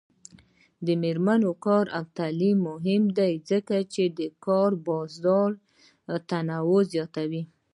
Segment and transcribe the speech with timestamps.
[0.85, 4.03] د میرمنو کار او تعلیم مهم دی ځکه چې
[4.45, 5.49] کار بازار
[6.29, 7.43] تنوع زیاتوي.